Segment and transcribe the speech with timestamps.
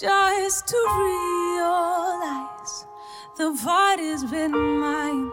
[0.00, 2.86] Just to realize
[3.36, 5.30] the party's been mine.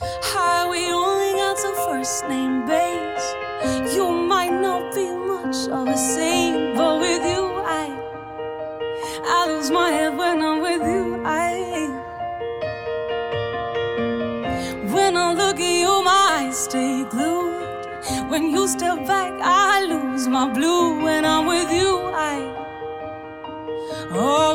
[0.00, 3.94] Highway only got to first name base.
[3.94, 6.43] You might not be much of a saint,
[18.44, 21.02] When you step back, I lose my blue.
[21.02, 22.36] When I'm with you, I,
[24.10, 24.53] oh,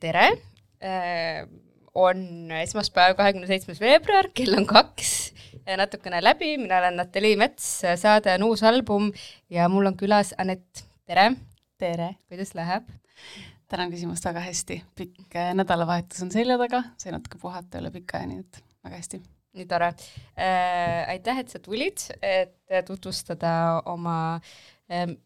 [0.00, 0.30] tere!
[2.00, 2.20] on
[2.62, 5.10] esmaspäev, kahekümne seitsmes veebruar, kell on kaks,
[5.76, 7.66] natukene läbi, mina olen Natalii Mets,
[8.00, 9.10] saade on uus album
[9.52, 11.32] ja mul on külas Anett, tere!
[11.80, 12.14] tere!
[12.30, 12.88] kuidas läheb?
[13.70, 18.18] tänan küsimust väga hästi, pikk äh, nädalavahetus on selja taga, sai natuke puhata üle pika
[18.18, 19.20] aja, nii et väga hästi.
[19.58, 21.10] nii tore äh,.
[21.12, 23.52] aitäh, et sa tulid, et tutvustada
[23.90, 24.56] oma äh,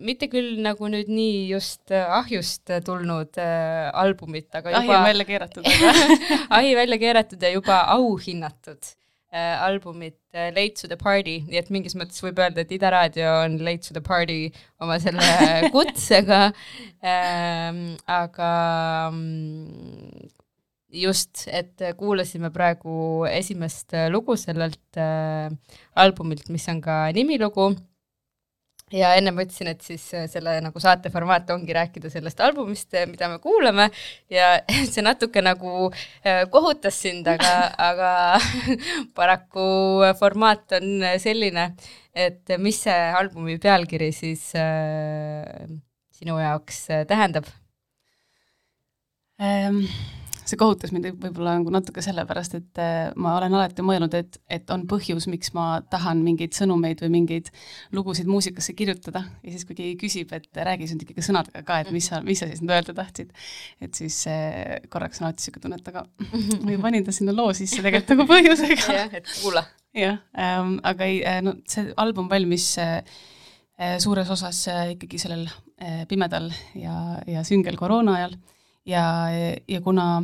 [0.04, 5.08] mitte küll nagu nüüd nii just äh, ahjust tulnud äh, albumit, aga ahi juba on
[5.08, 5.70] välja keeratud,
[6.58, 8.92] ahi välja keeratud ja juba auhinnatud
[9.32, 12.92] äh, albumit äh, Late to the Party, nii et mingis mõttes võib öelda, et Ida
[12.92, 14.52] Raadio on Late to the Party
[14.84, 15.24] oma selle
[15.74, 16.42] kutsega.
[17.00, 18.52] Ähm,, aga
[19.10, 20.28] mm,
[20.94, 25.50] just, et kuulasime praegu esimest äh, lugu sellelt äh,
[26.04, 27.72] albumilt, mis on ka nimilugu
[28.94, 33.08] ja enne mõtlesin, et siis äh, selle nagu saate formaat ongi rääkida sellest albumist, äh,
[33.10, 33.88] mida me kuulame
[34.32, 34.54] ja
[34.92, 37.54] see natuke nagu äh, kohutas sind, aga,
[37.90, 38.12] aga
[39.18, 39.66] paraku
[40.20, 41.70] formaat on selline,
[42.14, 45.66] et mis see albumi pealkiri siis äh,
[46.14, 47.50] sinu jaoks äh, tähendab?
[49.40, 49.84] ähm,
[50.44, 54.70] see kohutas mind võib-olla nagu natuke sellepärast, et äh, ma olen alati mõelnud, et, et
[54.74, 57.50] on põhjus, miks ma tahan mingeid sõnumeid või mingeid
[57.96, 59.24] lugusid muusikasse kirjutada.
[59.44, 62.42] Ja siis, kui keegi küsib, et räägi nüüd ikkagi sõnadega ka, et mis sa, mis
[62.42, 63.32] sa siis nüüd öelda tahtsid,
[63.84, 66.04] et siis äh, korraks on alati niisugune tunne, et aga
[66.68, 68.98] või panin ta sinna loo sisse tegelikult nagu põhjusega.
[69.00, 69.64] Jah, et kuula.
[69.94, 72.98] jah ähm,, aga ei, no see album valmis äh,
[73.78, 75.46] äh, suures osas äh, ikkagi sellel
[75.78, 78.36] äh, pimedal ja, ja süngel koroona ajal
[78.86, 79.04] ja,
[79.68, 80.22] ja kuna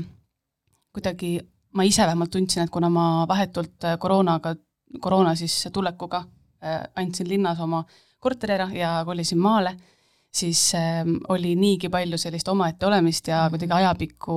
[0.92, 1.38] kuidagi
[1.74, 4.54] ma ise vähemalt tundsin, et kuna ma vahetult äh, koroonaga,
[5.00, 6.24] koroona siis tulekuga
[6.64, 7.84] äh, andsin linnas oma
[8.18, 9.76] korteri ära ja kolisin maale,
[10.34, 13.50] siis äh, oli niigi palju sellist omaette olemist ja Mhm.
[13.50, 14.36] kuidagi ajapikku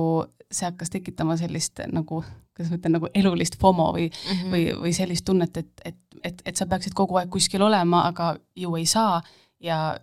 [0.52, 2.22] see hakkas tekitama sellist nagu,
[2.54, 4.50] kuidas ma ütlen, nagu elulist FOMO või mm, -hmm.
[4.52, 8.36] või, või sellist tunnet, et, et, et, et sa peaksid kogu aeg kuskil olema, aga
[8.56, 9.22] ju ei saa
[9.60, 9.98] ja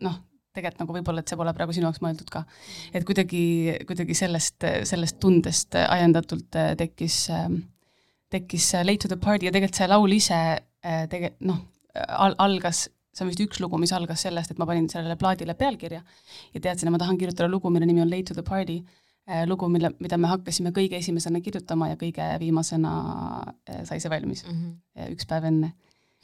[0.00, 0.18] noh,
[0.56, 2.44] tegelikult nagu võib-olla, et see pole praegu sinu jaoks mõeldud ka.
[2.92, 3.44] et kuidagi,
[3.88, 7.18] kuidagi sellest, sellest tundest ajendatult äh, tekkis,
[8.32, 11.62] tekkis Late to the party ja tegelikult see laul ise äh, tege-, noh,
[11.94, 15.56] al-, algas, see on vist üks lugu, mis algas sellest, et ma panin sellele plaadile
[15.58, 18.82] pealkirja ja teadsin, et ma tahan kirjutada lugu, mille nimi on Late to the party,
[19.46, 22.92] lugu, mille, mida me hakkasime kõige esimesena kirjutama ja kõige viimasena
[23.70, 24.52] äh, sai see valmis mm.
[24.52, 25.12] -hmm.
[25.14, 25.72] üks päev enne,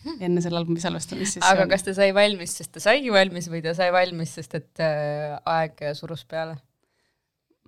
[0.27, 3.62] enne selle albumi salvestamist siis aga kas ta sai valmis, sest ta saigi valmis või
[3.65, 6.59] ta sai valmis, sest et äh, aeg surus peale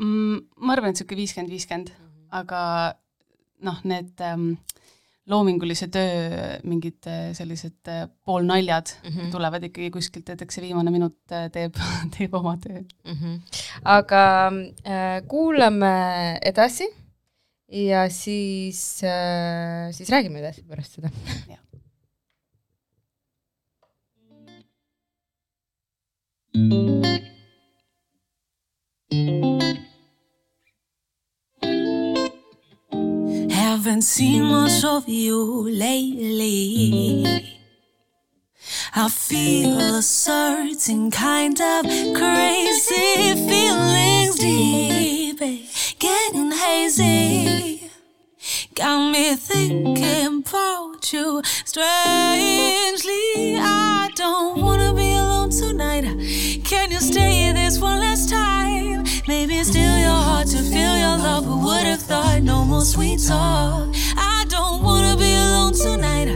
[0.00, 0.49] mm,?
[0.61, 1.94] ma arvan, et niisugune viiskümmend, viiskümmend,
[2.41, 2.61] aga
[3.67, 4.55] noh, need ähm,
[5.31, 9.31] loomingulise töö mingid äh, sellised äh, poolnaljad mm -hmm.
[9.33, 11.76] tulevad ikkagi kuskilt, et eks see viimane minut äh, teeb,
[12.17, 13.12] teeb oma töö mm.
[13.12, 13.61] -hmm.
[13.85, 14.25] aga
[14.87, 16.88] äh, kuulame edasi
[17.69, 21.11] ja siis äh,, siis räägime edasi pärast seda.
[33.50, 37.25] Haven't seen much of you lately.
[38.97, 41.85] I feel a certain kind of
[42.17, 45.38] crazy feelings deep,
[46.00, 47.91] getting hazy.
[48.75, 53.56] Got me thinking about you strangely.
[53.56, 55.10] I don't wanna be
[55.50, 56.64] alone tonight.
[56.64, 59.05] Can you stay this one last time?
[59.26, 61.44] Maybe still your heart to feel your love.
[61.44, 63.94] Who would have thought no more sweet talk?
[64.17, 66.29] I don't wanna be alone tonight.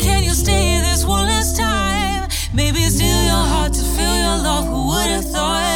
[0.00, 2.28] Can you stay this one last time?
[2.54, 4.66] Maybe still your heart to feel your love.
[4.66, 5.75] Who would have thought?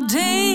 [0.00, 0.45] my day.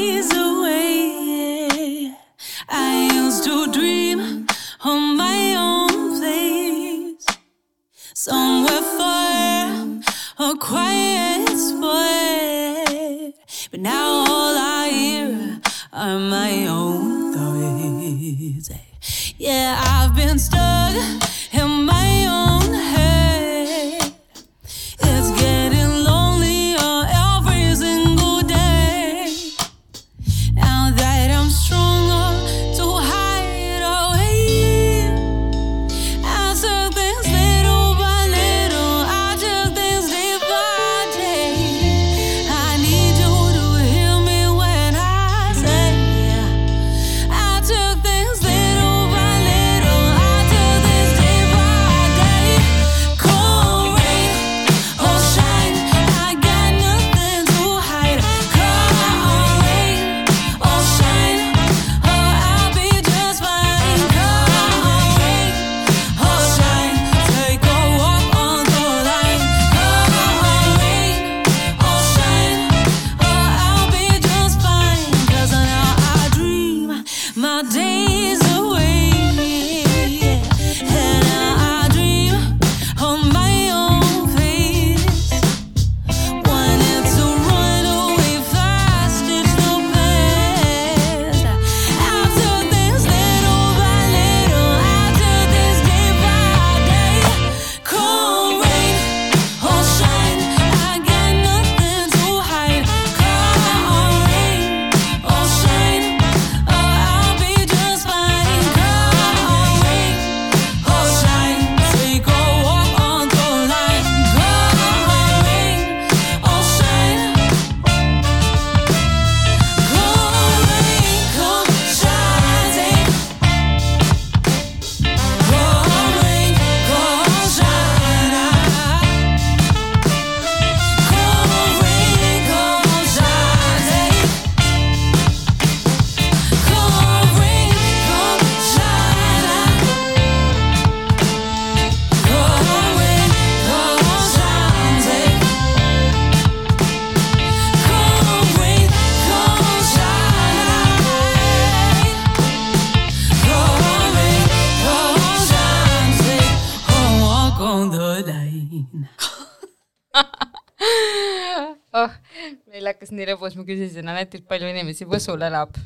[163.31, 165.79] lõbus, ma küsisin Anetilt, palju inimesi Võsul elab.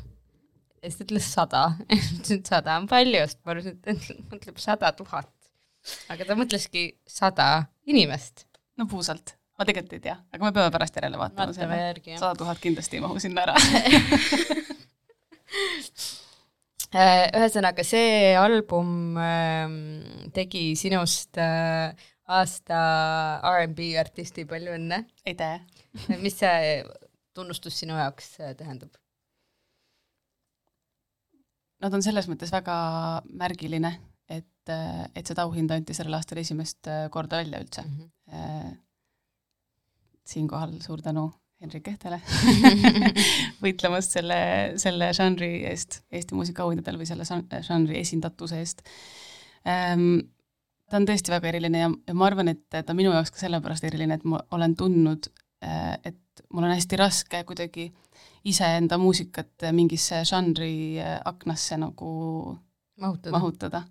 [0.82, 1.62] ja siis ta ütles sada.
[1.96, 5.32] ütlesin, et sada on palju, sest ma arvasin, et ta mõtleb sada tuhat.
[6.12, 7.48] aga ta mõtleski sada
[7.86, 8.46] inimest.
[8.76, 12.22] no puusalt, ma tegelikult ei tea, aga me peame pärast järele vaatama vaatame järgi, jah.
[12.26, 13.56] sada tuhat kindlasti ei mahu sinna ära.
[16.96, 19.72] Äh, ühesõnaga, see album ähm,
[20.32, 21.90] tegi sinust äh,
[22.30, 22.78] aasta
[23.42, 25.02] R'n'B artisti, palju õnne.
[25.26, 25.60] aitäh.
[26.22, 26.84] mis see
[27.36, 28.96] tunnustus sinu jaoks äh, tähendab?
[31.84, 32.74] Nad on selles mõttes väga
[33.36, 33.92] märgiline,
[34.32, 37.84] et, et seda auhinda anti sellel aastal esimest äh, korda välja üldse.
[40.26, 41.28] siinkohal suur tänu
[41.62, 42.18] Henrik Kehtele
[43.64, 44.38] võitlemast selle,
[44.80, 48.82] selle žanri eest Eesti muusikaauhindadel või selle žan- žanri esindatuse eest
[49.68, 50.26] ähm,.
[50.90, 53.40] ta on tõesti väga eriline ja, ja ma arvan, et ta on minu jaoks ka
[53.40, 55.30] sellepärast eriline, et ma olen tundnud,
[56.04, 57.90] et mul on hästi raske kuidagi
[58.46, 62.10] iseenda muusikat mingisse žanri äh, aknasse nagu
[63.00, 63.34] mahutada.
[63.38, 63.82] mahutada.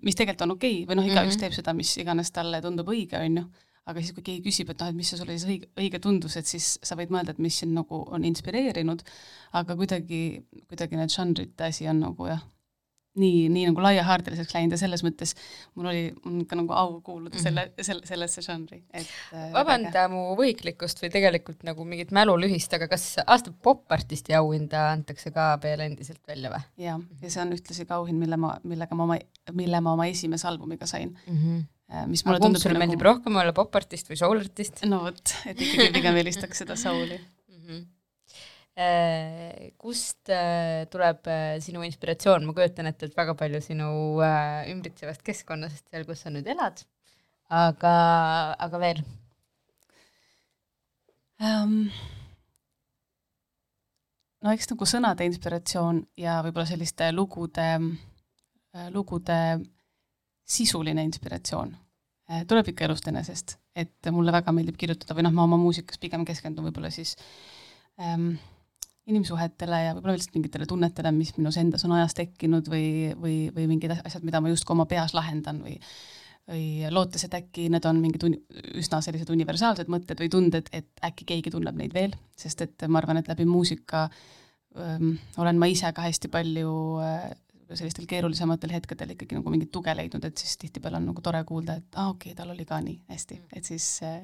[0.00, 0.88] mis tegelikult on okei okay.
[0.88, 1.30] või noh, igaüks mm.
[1.34, 1.40] -hmm.
[1.40, 3.42] teeb seda, mis iganes talle tundub õige, on ju,
[3.84, 6.36] aga siis, kui keegi küsib, et noh, et mis see sulle siis õige, õige tundus,
[6.40, 9.04] et siis sa võid mõelda, et mis sind nagu on inspireerinud,
[9.60, 10.22] aga kuidagi,
[10.70, 12.40] kuidagi need žanrite asi on nagu jah,
[13.20, 15.34] nii, nii nagu laiahaardeliseks läinud ja selles mõttes
[15.74, 17.42] mul oli, on ikka nagu au kuuluda Mhm.
[17.44, 22.88] selle, selle, sellesse žanri, et äh, vabanda mu võhiklikkust või tegelikult nagu mingit mälulühist, aga
[22.90, 27.86] kas aasta popartisti auhinda antakse ka veel endiselt välja või jah, ja see on ühtlasi
[27.86, 29.18] ka auhind, mille ma, millega ma oma,
[29.52, 31.38] mille ma oma esimese albumiga sain, mm?
[31.38, 32.08] -hmm.
[32.10, 36.16] mis mulle tundub sulle meeldib rohkem olla, popartist või soulartist no vot, et ikkagi pigem
[36.16, 37.20] eelistaks seda souli.
[37.20, 37.60] mm?
[37.68, 37.84] -hmm.
[38.74, 43.90] Kust äh, tuleb äh, sinu inspiratsioon, ma kujutan ette, et väga palju sinu
[44.26, 46.82] äh, ümbritsevast keskkonnast, seal, kus sa nüüd elad,
[47.54, 47.92] aga,
[48.66, 49.04] aga veel.
[51.38, 51.86] Um,.
[54.42, 57.68] no eks nagu sõnade inspiratsioon ja võib-olla selliste lugude,
[58.94, 59.38] lugude
[60.46, 61.72] sisuline inspiratsioon
[62.48, 66.24] tuleb ikka elust enesest, et mulle väga meeldib kirjutada või noh, ma oma muusikas pigem
[66.24, 67.16] keskendun võib-olla siis
[68.00, 68.36] ähm,
[69.10, 72.86] inimsuhetele ja võib-olla lihtsalt mingitele tunnetele, mis minus endas on ajas tekkinud või,
[73.20, 75.78] või, või mingid asjad, mida ma justkui oma peas lahendan või
[76.44, 78.36] või lootes, et äkki need on mingid uni,
[78.76, 83.00] üsna sellised universaalsed mõtted või tunded, et äkki keegi tunneb neid veel, sest et ma
[83.00, 84.02] arvan, et läbi muusika
[84.76, 87.32] öö, olen ma ise ka hästi palju öö,
[87.72, 91.78] sellistel keerulisematel hetkedel ikkagi nagu mingit tuge leidnud, et siis tihtipeale on nagu tore kuulda,
[91.80, 94.20] et aa ah, okei okay,, tal oli ka nii hästi, et siis äh,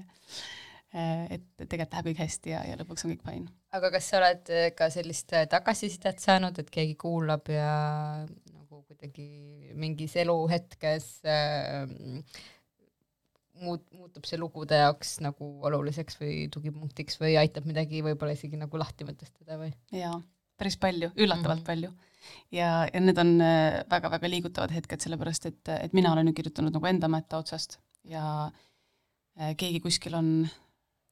[0.91, 3.53] et tegelikult läheb kõik hästi ja, ja lõpuks on kõik fine.
[3.79, 8.83] aga kas sa oled äh, ka sellist äh, tagasisidet saanud, et keegi kuulab ja nagu
[8.89, 11.87] kuidagi mingis eluhetkes äh,
[13.65, 18.81] muut-, muutub see lugude jaoks nagu oluliseks või tugipunktiks või aitab midagi võib-olla isegi nagu
[18.81, 19.73] lahti mõtestada või?
[19.95, 20.17] jaa,
[20.61, 21.67] päris palju, üllatavalt mm -hmm.
[21.67, 21.93] palju.
[22.57, 26.75] ja, ja need on äh, väga-väga liigutavad hetked, sellepärast et, et mina olen ju kirjutanud
[26.75, 28.51] nagu enda mätta otsast ja
[29.39, 30.49] äh, keegi kuskil on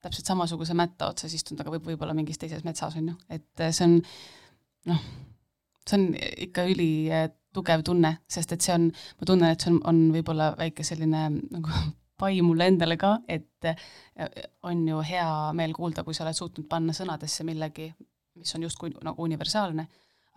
[0.05, 3.87] täpselt samasuguse mätta otsas istunud, aga võib võib-olla mingis teises metsas, on ju, et see
[3.87, 3.97] on
[4.93, 5.07] noh,
[5.89, 6.09] see on
[6.49, 10.87] ikka ülitugev tunne, sest et see on, ma tunnen, et see on, on võib-olla väike
[10.87, 11.81] selline nagu
[12.19, 13.71] pai mulle endale ka, et
[14.67, 17.89] on ju hea meel kuulda, kui sa oled suutnud panna sõnadesse millegi,
[18.39, 19.87] mis on justkui nagu universaalne,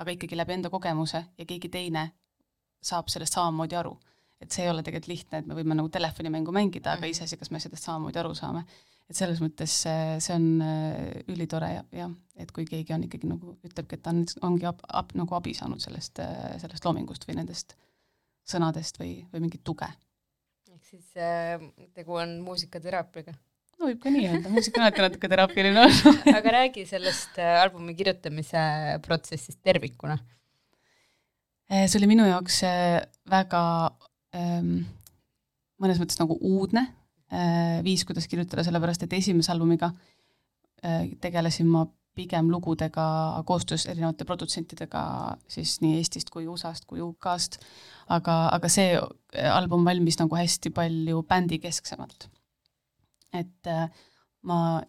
[0.02, 2.08] aga ikkagi läbi enda kogemuse ja keegi teine
[2.82, 3.98] saab sellest samamoodi aru.
[4.42, 7.52] et see ei ole tegelikult lihtne, et me võime nagu telefonimängu mängida, aga iseasi, kas
[7.54, 8.64] me sellest samamoodi aru saame.
[9.12, 10.46] Et selles mõttes see on
[11.32, 14.80] ülitore ja, jah, et kui keegi on ikkagi nagu ütlebki, et ta on, ongi ab,
[14.88, 16.24] ab, nagu abi saanud sellest,
[16.64, 17.76] sellest loomingust või nendest
[18.48, 19.88] sõnadest või, või mingit tuge.
[20.72, 21.62] ehk siis äh,
[21.96, 26.56] tegu on muusikateraapiaga no võib ka nii öelda, muusika on alati natuke teraapiline olnud aga
[26.58, 28.64] räägi sellest äh, albumi kirjutamise
[29.06, 30.18] protsessist tervikuna.
[31.72, 32.64] see oli minu jaoks
[33.32, 33.62] väga
[34.36, 34.82] ähm,
[35.82, 37.01] mõnes mõttes nagu uudne äh,
[37.84, 39.92] viis, kuidas kirjutada, sellepärast et esimese albumiga
[40.84, 41.86] äh, tegelesin ma
[42.16, 43.04] pigem lugudega
[43.48, 45.04] koostöös erinevate produtsentidega
[45.48, 47.60] siis nii Eestist kui USA-st kui UK-st,
[48.12, 49.00] aga, aga see
[49.54, 52.28] album valmis nagu hästi palju bändikesksemalt.
[53.34, 53.88] et äh,
[54.44, 54.82] ma,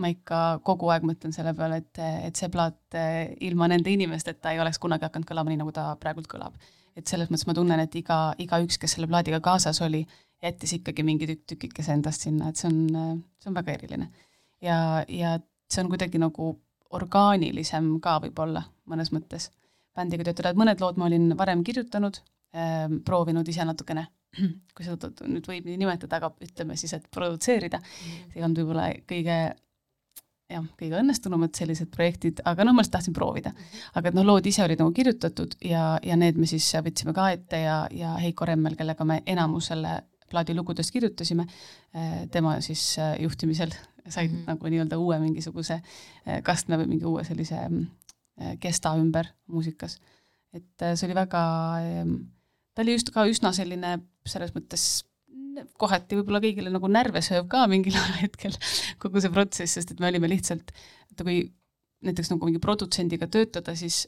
[0.00, 2.96] ma ikka kogu aeg mõtlen selle peale, et, et see plaat
[3.44, 6.56] ilma nende inimesteta ei oleks kunagi hakanud kõlama nii, nagu ta praegult kõlab.
[6.96, 10.06] et selles mõttes ma tunnen, et iga, igaüks, kes selle plaadiga kaasas oli,
[10.42, 14.08] jättis ikkagi mingi tükk tükikese endast sinna, et see on, see on väga eriline.
[14.64, 15.36] ja, ja
[15.68, 16.54] see on kuidagi nagu
[16.96, 19.50] orgaanilisem ka võib-olla mõnes mõttes
[19.96, 22.20] bändiga töötada, et mõned lood ma olin varem kirjutanud
[22.54, 24.06] äh,, proovinud ise natukene
[24.76, 28.90] kui seda nüüd võib nii nimetada, aga ütleme siis, et produtseerida, see ei olnud võib-olla
[29.08, 29.38] kõige
[30.50, 33.52] jah, kõige õnnestunumad sellised projektid, aga noh, ma lihtsalt tahtsin proovida.
[33.94, 37.30] aga et noh, lood ise olid nagu kirjutatud ja, ja need me siis võtsime ka
[37.34, 39.98] ette ja, ja Heiko Remmel, kellega me enamus selle
[40.30, 41.46] plaadi lugudest kirjutasime,
[42.34, 43.70] tema siis äh, juhtimisel
[44.08, 44.46] said mm -hmm.
[44.46, 49.98] nagu nii-öelda uue mingisuguse äh, kastme või mingi uue sellise äh, kesta ümber muusikas.
[50.52, 51.40] et see oli väga,
[52.74, 55.04] ta oli just ka üsna selline selles mõttes
[55.80, 58.56] kohati võib-olla kõigile nagu närve sööv ka mingil hetkel
[59.02, 60.74] kogu see protsess, sest et me olime lihtsalt,
[61.12, 61.40] et kui
[62.06, 64.04] näiteks nagu mingi produtsendiga töötada, siis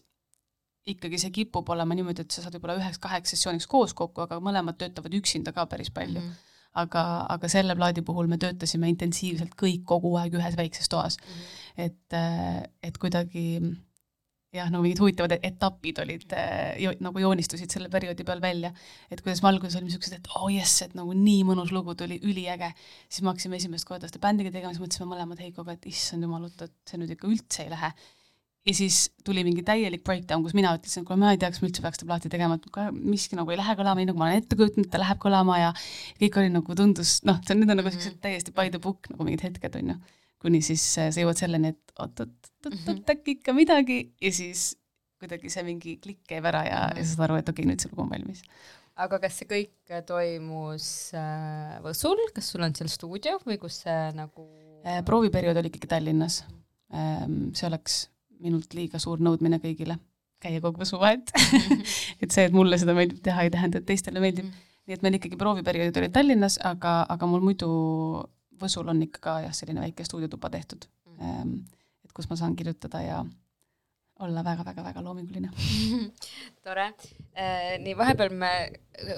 [0.89, 4.79] ikkagi see kipub olema niimoodi, et sa saad võib-olla üheks-kaheks sessiooniks koos kokku, aga mõlemad
[4.81, 6.29] töötavad üksinda ka päris palju mm.
[6.29, 6.45] -hmm
[6.79, 11.33] aga, aga selle plaadi puhul me töötasime intensiivselt kõik kogu aeg ühes väikses toas mm.
[11.33, 11.85] -hmm.
[11.87, 13.47] et, et kuidagi
[14.55, 16.35] jah, nagu mingid huvitavad etapid olid
[16.81, 18.71] jo,, nagu joonistusid selle perioodi peal välja,
[19.13, 22.21] et kuidas me alguses olime niisugused, et oh jess, et nagu nii mõnus lugu tuli,
[22.25, 22.71] üliäge,
[23.09, 26.47] siis me hakkasime esimest korda seda bändiga tegema, siis mõtlesime mõlemad Heikoga, et issand jumal,
[26.49, 27.93] oot, et see nüüd ikka üldse ei lähe.
[28.67, 31.63] Ja siis tuli mingi täielik breakdown, kus mina ütlesin, et kuule, ma ei tea, kas
[31.63, 34.27] ma üldse peaks seda plaati tegema, et miski nagu ei lähe kõlama nii, nagu ma
[34.27, 35.71] olen ette kujutanud, ta läheb kõlama ja
[36.19, 39.47] kõik oli nagu tundus, noh, need on nagu siuksed täiesti by the book nagu mingid
[39.47, 39.97] hetked, on ju.
[40.43, 43.05] Kuni siis sa jõuad selleni, et oot-oot-oot, Mhm.
[43.11, 44.77] äkki ikka midagi ja siis
[45.19, 47.05] kuidagi see mingi klikk käib ära ja, ja Mhm.
[47.05, 48.43] sa saad aru, et okei okay,, nüüd see lugu on valmis.
[48.97, 54.13] aga kas see kõik toimus äh, Võsul, kas sul on seal stuudio või kus see
[54.15, 54.47] nagu
[54.87, 56.45] Äh, prooviperiood oli ikkagi Tallinnas.
[57.53, 58.09] see oleks
[58.41, 59.99] minult liiga suur nõudmine kõigile,
[60.41, 61.33] käia kogu suvet
[62.23, 64.47] et see, et mulle seda meeldib teha, ei tähenda, et teistele meeldib.
[64.87, 67.69] nii et meil ikkagi prooviperioodid olid Tallinnas, aga, aga mul muidu
[68.61, 73.21] Võsul on ikka ka jah, selline väike stuudiotuba tehtud, et kus ma saan kirjutada ja
[74.25, 75.51] olla väga-väga-väga loominguline.
[76.67, 76.89] tore.
[77.85, 78.51] nii, vahepeal me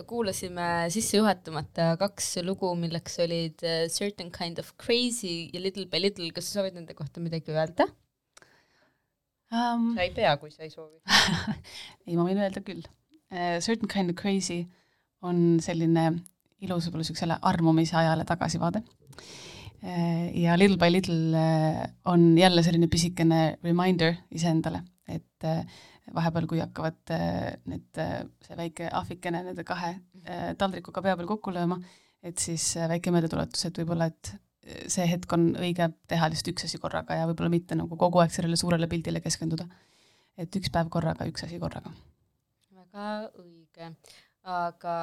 [0.09, 6.29] kuulasime sissejuhatamata kaks lugu, milleks olid äh, Certain Kind of Crazy ja Little by Little,
[6.37, 7.88] kas sa soovid nende kohta midagi öelda?
[9.50, 11.00] Um, sa ei pea, kui sa ei soovi.
[12.07, 13.57] ei, ma võin öelda küll uh,.
[13.64, 14.66] Certain kind of crazy
[15.24, 16.11] on selline
[16.61, 18.83] ilus võib-olla niisugusele armumise ajale tagasivaade.
[20.37, 25.62] Ja Little by Little uh, on jälle selline pisikene reminder iseendale, et uh,
[26.14, 27.14] vahepeal, kui hakkavad
[27.70, 28.00] need
[28.42, 29.94] see väike ahvikene nende kahe
[30.59, 31.78] taldrikuga pea peal kokku lööma,
[32.26, 34.33] et siis väike meeldetuletus, et võib-olla, et
[34.90, 38.35] see hetk on õige teha lihtsalt üks asi korraga ja võib-olla mitte nagu kogu aeg
[38.35, 39.66] sellele suurele pildile keskenduda.
[40.40, 41.92] et üks päev korraga, üks asi korraga.
[42.74, 43.06] väga
[43.40, 43.92] õige,
[44.42, 44.94] aga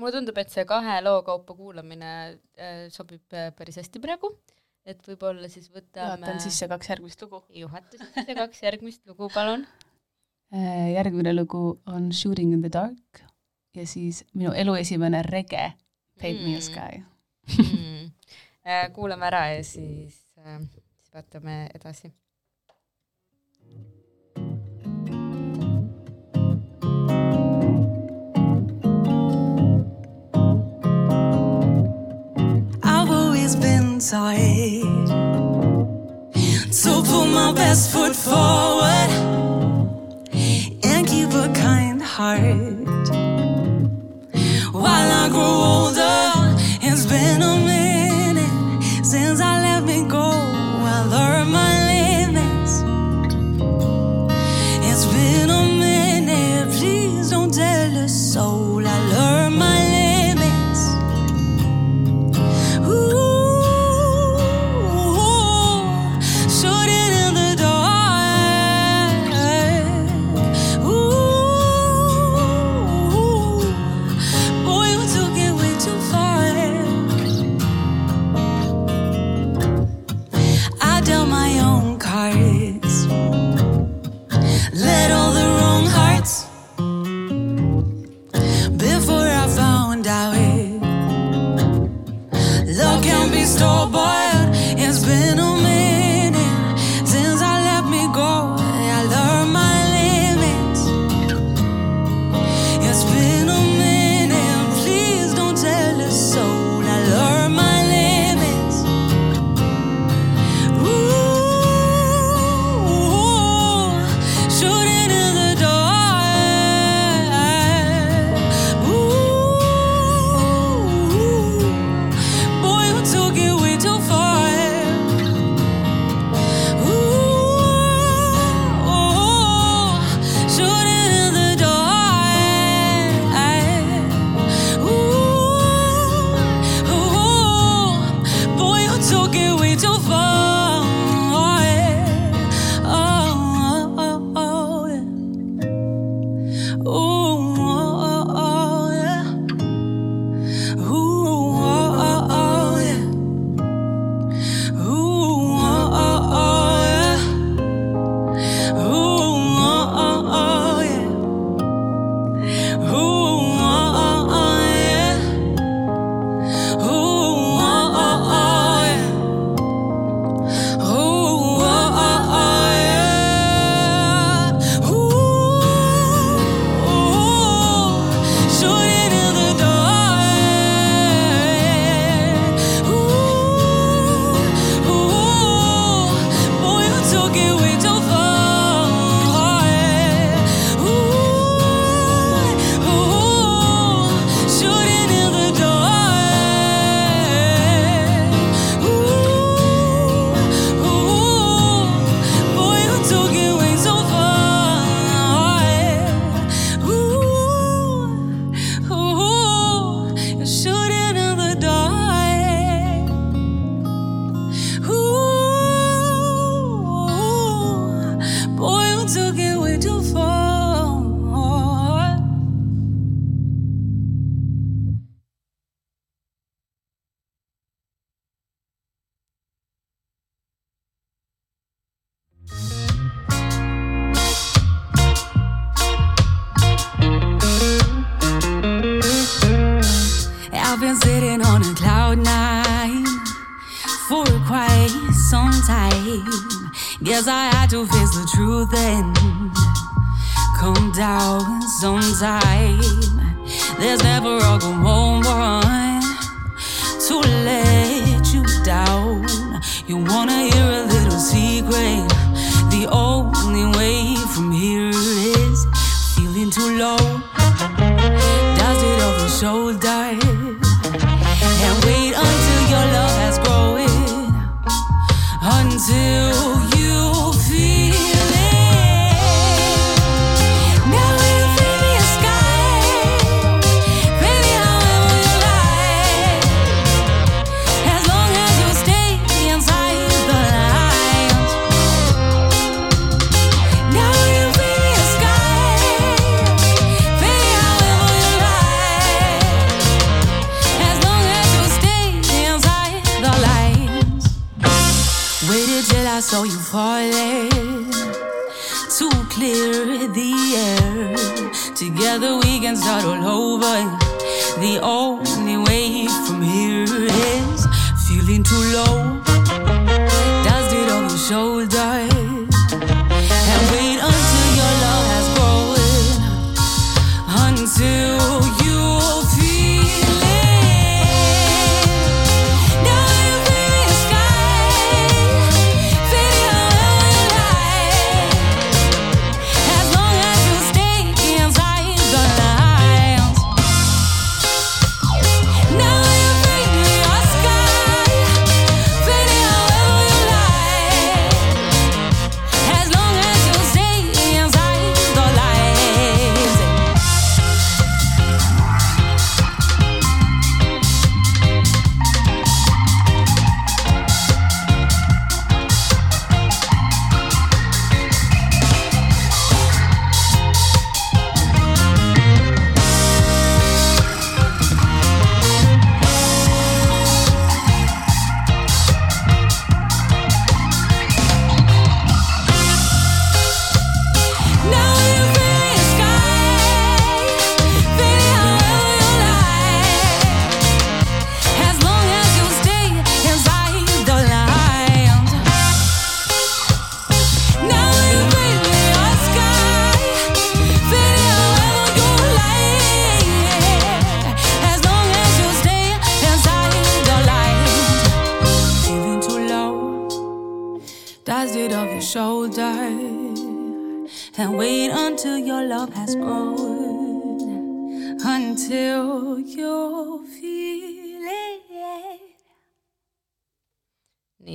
[0.00, 2.12] mulle tundub, et see kahe loo kaupa kuulamine
[2.58, 4.32] äh, sobib äh, päris hästi praegu,
[4.88, 7.42] et võib-olla siis võtame juhatan sisse kaks järgmist lugu.
[7.62, 9.66] juhata sisse kaks järgmist lugu, palun.
[10.50, 13.22] järgmine lugu on Shooting in the dark
[13.76, 15.72] ja siis minu elu esimene rege,
[16.20, 17.04] Paint me a sky
[17.58, 18.10] mm.
[18.96, 22.12] kuulame ära ja siis, siis vaatame edasi.
[34.00, 34.80] inside.
[36.72, 39.39] So put my best foot forward.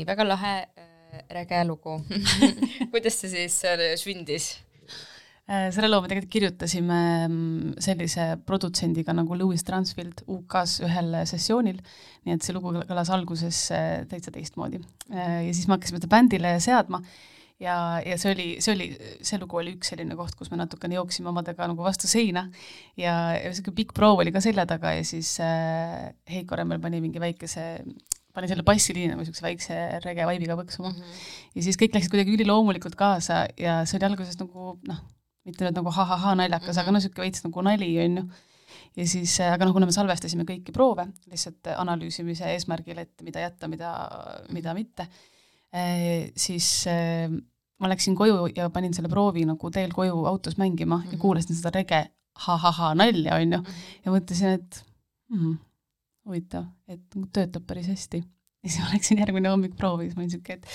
[0.06, 1.98] Nii väga lahe äh, räge lugu
[2.92, 4.60] kuidas see siis äh, sündis?
[5.50, 11.82] Äh, selle loo me tegelikult kirjutasime mm, sellise produtsendiga nagu Louis Transfield UK-s ühel sessioonil,
[12.26, 14.82] nii et see lugu kõlas alguses äh, täitsa teistmoodi.
[15.12, 17.02] ja siis me hakkasime seda bändile seadma
[17.62, 18.90] ja, ja see oli, see oli,
[19.26, 22.48] see lugu oli üks selline koht, kus me natukene jooksime omadega nagu vastu seina
[22.98, 27.02] ja, ja niisugune pikk proov oli ka selja taga ja siis äh, Heiko Remmel pani
[27.06, 27.86] mingi väikese
[28.36, 30.98] pani selle bassiliini nagu niisuguse väikse rege vaibiga põksuma mm.
[31.02, 31.20] -hmm.
[31.56, 35.00] ja siis kõik läksid kuidagi üliloomulikult kaasa ja see oli alguses nagu noh,
[35.48, 36.82] mitte nüüd nagu ha-ha-ha naljakas mm, -hmm.
[36.82, 38.26] aga no niisugune veits nagu nali, on ju.
[39.00, 43.68] ja siis, aga noh, kuna me salvestasime kõiki proove lihtsalt analüüsimise eesmärgil, et mida jätta,
[43.72, 43.92] mida,
[44.52, 45.08] mida mitte,
[46.36, 47.30] siis eh,
[47.80, 51.12] ma läksin koju ja panin selle proovi nagu teel koju autos mängima mm -hmm.
[51.12, 52.06] ja kuulasin seda rege
[52.46, 53.62] ha-ha-ha nalja, on ju,
[54.06, 54.84] ja mõtlesin, et
[55.32, 55.58] hmm,
[56.26, 58.24] huvitav, et nagu töötab päris hästi.
[58.66, 60.68] ja siis ma läksin järgmine hommik proovi, siis ma olin niisugune, et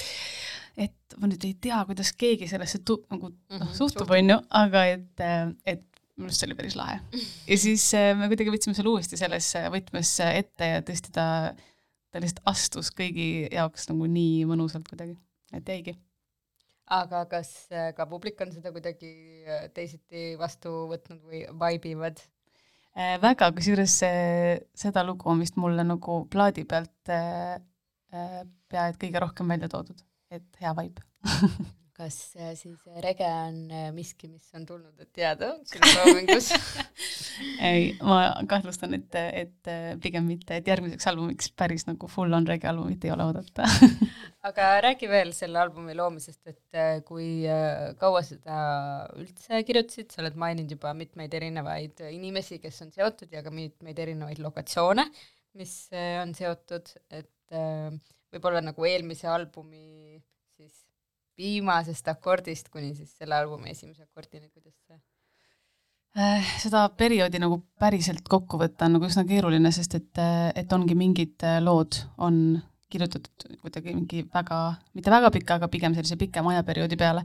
[0.81, 4.85] et ma nüüd ei tea, kuidas keegi sellesse tu-, nagu noh, suhtub, on ju, aga
[4.95, 5.25] et,
[5.69, 5.83] et
[6.21, 7.01] minu arust see oli päris lahe.
[7.49, 11.27] ja siis äh, me kuidagi võtsime selle uuesti sellesse võtmesse ette ja tõesti ta,
[12.13, 15.17] ta lihtsalt astus kõigi jaoks nagu nii mõnusalt kuidagi,
[15.57, 15.97] et jäigi.
[17.01, 19.15] aga kas äh, ka publik on seda kuidagi
[19.47, 22.21] äh, teisiti vastu võtnud või vibe ivad?
[22.21, 22.40] Äh,
[22.97, 23.97] väga, kusjuures
[24.83, 27.61] seda lugu on vist mulle nagu plaadi pealt äh,
[28.15, 30.01] äh, pea et kõige rohkem välja toodud,
[30.33, 31.05] et hea vibe.
[32.01, 36.49] Kas äh, siis rege on äh, miski, mis on tulnud, et jääda sinu loomingus?
[37.71, 42.49] ei, ma kahtlustan, et, et äh, pigem mitte, et järgmiseks albumiks päris nagu full on
[42.49, 43.69] rege albumit ei ole oodata
[44.49, 48.61] aga räägi veel selle albumi loomisest, et äh, kui äh, kaua seda
[49.21, 54.01] üldse kirjutasid, sa oled maininud juba mitmeid erinevaid inimesi, kes on seotud ja ka mitmeid
[54.07, 55.07] erinevaid lokatsioone.
[55.59, 57.29] mis äh, on seotud, et
[58.31, 60.15] võib-olla nagu eelmise albumi
[60.55, 60.85] siis
[61.41, 65.01] viimasest akordist kuni siis selle albumi esimese akordini, kuidas see
[66.63, 70.23] seda perioodi nagu päriselt kokku võtta on nagu üsna keeruline, sest et,
[70.59, 74.61] et ongi mingid lood on kirjutatud kuidagi mingi väga,
[74.99, 77.25] mitte väga pika, aga pigem sellise pikema ajaperioodi peale.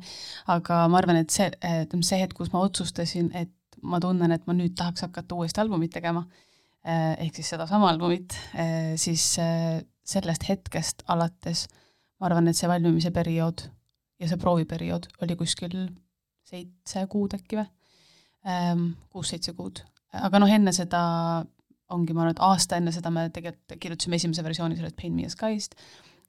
[0.56, 1.49] aga ma arvan, et see,
[1.86, 5.62] ütleme see hetk, kus ma otsustasin, et ma tunnen, et ma nüüd tahaks hakata uuesti
[5.62, 6.25] albumit tegema,
[6.86, 8.38] äh, ehk siis sedasama albumit,
[9.01, 9.25] siis
[10.06, 11.65] sellest hetkest alates
[12.19, 13.65] ma arvan, et see valmimise periood
[14.21, 15.73] ja see prooviperiood oli kuskil
[16.45, 17.65] seitse kuud äkki või
[18.45, 19.82] Ehm, kuus-seitse kuud.
[20.15, 20.99] aga noh, enne seda
[21.95, 25.27] ongi, ma arvan, et aasta enne seda me tegelikult kirjutasime esimese versiooni sellest Pain Me
[25.27, 25.77] a Sky'st,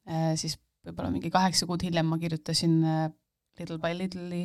[0.07, 3.17] ehm, siis võib-olla mingi kaheksa kuud hiljem ma kirjutasin ehm,
[3.57, 4.45] Little by Little'i,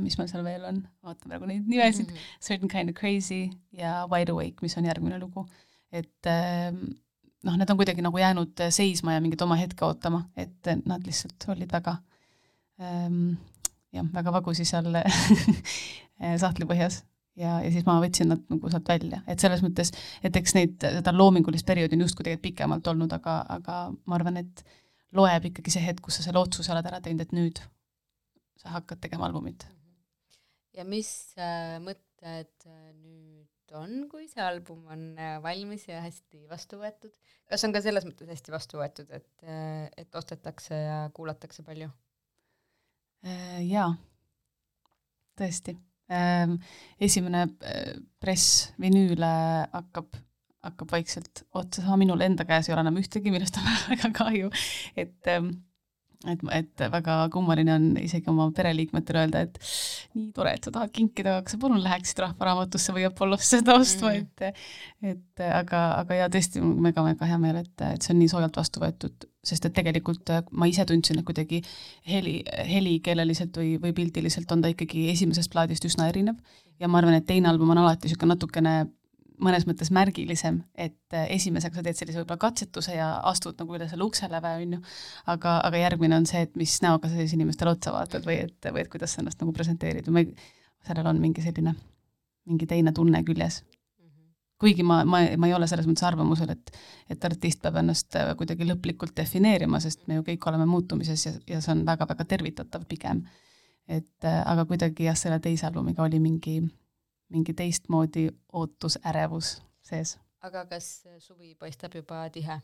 [0.00, 2.36] mis meil seal veel on, vaatan praegu neid nimesid mm, -hmm.
[2.40, 5.42] Certain Kind of Crazy ja Wide Awake, mis on järgmine lugu.
[5.92, 6.28] et
[7.44, 11.48] noh, need on kuidagi nagu jäänud seisma ja mingit oma hetke ootama, et nad lihtsalt
[11.48, 11.96] olid väga
[12.80, 13.34] ähm,
[13.92, 14.88] jah, väga vagusi seal
[16.42, 17.02] sahtli põhjas
[17.40, 19.92] ja, ja siis ma võtsin nad nagu sealt välja, et selles mõttes,
[20.24, 24.40] et eks neid, seda loomingulist perioodi on justkui tegelikult pikemalt olnud, aga, aga ma arvan,
[24.42, 24.64] et
[25.16, 27.60] loeb ikkagi see hetk, kus sa selle otsuse oled ära teinud, et nüüd
[28.60, 29.66] sa hakkad tegema albumit.
[30.76, 36.46] ja mis äh, mõtted äh, nüüd on, kui see album on äh, valmis ja hästi
[36.50, 37.14] vastu võetud?
[37.50, 41.92] kas on ka selles mõttes hästi vastu võetud, et, äh, et ostetakse ja kuulatakse palju
[43.66, 43.88] jaa,
[45.34, 45.72] tõesti
[47.02, 49.30] esimene äh, press vinüüle
[49.72, 50.18] hakkab,
[50.66, 54.50] hakkab vaikselt otsa saama, minul enda käes ei ole enam ühtegi, millest on väga kahju,
[54.96, 55.50] et ähm,
[56.32, 59.58] et, et väga kummaline on isegi oma pereliikmetele öelda, et
[60.16, 64.12] nii tore, et sa tahad kinkida, aga sa palun läheksid Rahvaraamatusse või Apollosse seda ostma
[64.12, 64.50] mm, -hmm.
[65.04, 68.56] et et aga, aga jaa, tõesti, väga-väga hea meel, et, et see on nii soojalt
[68.56, 71.62] vastu võetud, sest et tegelikult ma ise tundsin, et kuidagi
[72.08, 72.40] heli,
[72.72, 76.40] helikeeleliselt või, või pildiliselt on ta ikkagi esimesest plaadist üsna erinev
[76.80, 78.78] ja ma arvan, et teine album on alati niisugune natukene
[79.42, 83.88] mõnes mõttes märgilisem, et äh, esimesega sa teed sellise võib-olla katsetuse ja astud nagu üle
[83.90, 84.82] selle ukseläve, on ju,
[85.32, 88.70] aga, aga järgmine on see, et mis näoga sa siis inimestele otsa vaatad või et,
[88.70, 90.30] või et kuidas sa ennast nagu presenteerid või
[90.86, 91.74] sellel on mingi selline,
[92.46, 93.62] mingi teine tunne küljes.
[94.56, 96.70] kuigi ma, ma, ma ei ole selles mõttes arvamusel, et,
[97.12, 101.34] et artist peab ennast äh, kuidagi lõplikult defineerima, sest me ju kõik oleme muutumises ja,
[101.50, 103.26] ja see on väga-väga tervitatav pigem.
[103.86, 106.60] et äh, aga kuidagi jah, selle teise albumiga oli mingi
[107.32, 110.16] mingi teistmoodi ootus, ärevus sees.
[110.46, 112.62] aga kas suvi paistab juba tihe äh,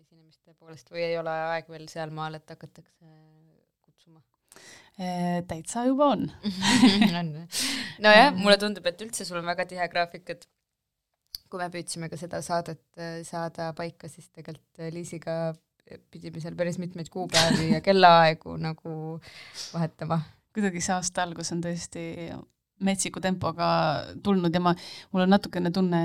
[0.00, 3.12] esinemiste poolest või ei ole aeg veel sealmaal, et hakatakse
[3.84, 4.22] kutsuma?
[4.96, 6.28] Äh, täitsa juba on
[7.20, 7.32] on.
[8.04, 10.48] nojah, mulle tundub, et üldse sul on väga tihe graafik, et
[11.50, 15.54] kui me püüdsime ka seda saadet äh, saada paika, siis tegelikult Liisiga
[16.10, 19.20] pidime seal päris mitmeid kuupäevi ja kellaaegu nagu
[19.74, 20.20] vahetama.
[20.56, 22.02] kuidagi see aasta algus on tõesti
[22.84, 23.68] metsiku tempoga
[24.24, 24.74] tulnud ja ma,
[25.12, 26.00] mul on natukene tunne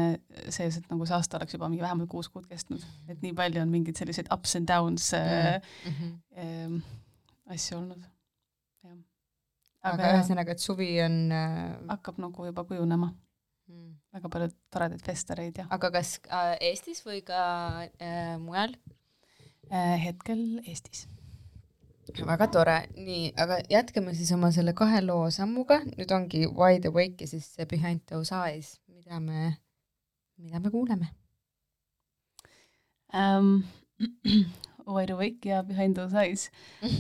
[0.54, 3.64] sees, et nagu see aasta oleks juba mingi vähemalt kuus kuud kestnud, et nii palju
[3.64, 6.14] on mingeid selliseid ups and downs mm -hmm.
[6.38, 8.06] äh, asju olnud,
[8.86, 8.98] jah.
[9.92, 11.76] aga ühesõnaga, et suvi on äh...
[11.90, 13.12] hakkab nagu juba kujunema
[13.68, 13.96] mm..
[14.14, 17.42] väga palju toredaid festareid ja aga kas äh, Eestis või ka
[18.00, 18.78] äh, mujal
[19.72, 19.98] äh,?
[20.06, 21.08] hetkel Eestis
[22.10, 27.26] väga tore, nii, aga jätkame siis oma selle kahe loo sammuga, nüüd ongi Wide Awake
[27.26, 29.56] ja siis see Behind Those Eyes, mida me,
[30.42, 31.12] mida me kuuleme
[33.14, 33.62] um,?
[34.92, 36.50] Wide Awake ja Behind Those Eyes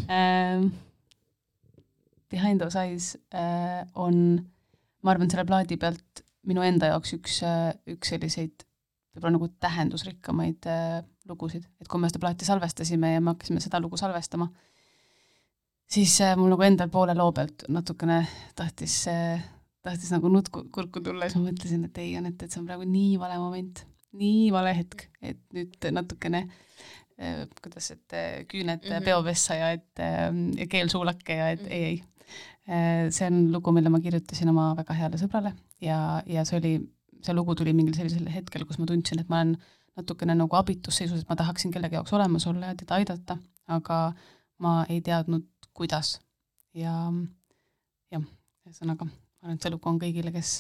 [0.08, 0.72] um,.
[2.32, 4.40] Behind Those Eyes uh, on,
[5.04, 8.64] ma arvan, selle plaadi pealt minu enda jaoks üks, äh, üks selliseid
[9.12, 13.82] võib-olla nagu tähendusrikkamaid uh, lugusid, et kui me seda plaati salvestasime ja me hakkasime seda
[13.84, 14.70] lugu salvestama uh,,
[15.91, 18.21] siis äh, mul nagu endal poole loo pealt natukene
[18.58, 19.41] tahtis äh,,
[19.84, 22.67] tahtis nagu nutt kurku tulla ja siis ma mõtlesin, et ei, Anett, et see on
[22.69, 23.84] praegu nii vale moment,
[24.19, 28.15] nii vale hetk, et nüüd natukene äh, kuidas, et
[28.51, 29.10] küüned mm -hmm.
[29.10, 31.71] peopessa ja et äh, ja keel suulake ja et mm -hmm.
[31.71, 36.58] ei, ei see on lugu, mille ma kirjutasin oma väga heale sõbrale ja, ja see
[36.60, 36.73] oli,
[37.21, 39.58] see lugu tuli mingil sellisel hetkel, kus ma tundsin, et ma olen
[39.97, 44.13] natukene nagu abitus seisus, et ma tahaksin kellegi jaoks olemas olla ja teda aidata, aga
[44.62, 46.15] ma ei teadnud kuidas
[46.77, 46.93] ja
[48.12, 48.27] jah,
[48.67, 49.12] ühesõnaga ma
[49.43, 50.53] arvan, et see lugu on kõigile, kes,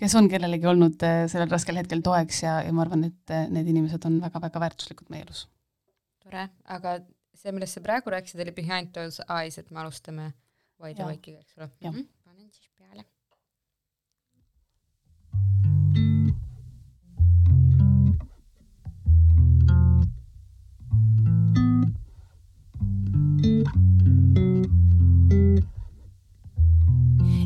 [0.00, 3.46] kes on kellelegi olnud äh, sellel raskel hetkel toeks ja, ja ma arvan, et äh,
[3.52, 5.46] need inimesed on väga-väga väärtuslikud meie elus.
[6.24, 6.98] tore, aga
[7.36, 10.32] see, millest sa praegu rääkisid, oli Behind those eyes, et me alustame
[10.82, 11.70] Wide Awake'iga, eks ole?
[11.80, 12.15] jah mm -hmm..